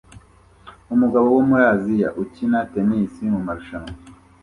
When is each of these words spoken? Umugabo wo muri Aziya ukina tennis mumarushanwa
Umugabo 0.93 1.27
wo 1.35 1.41
muri 1.49 1.63
Aziya 1.73 2.09
ukina 2.23 2.59
tennis 2.71 3.13
mumarushanwa 3.31 3.93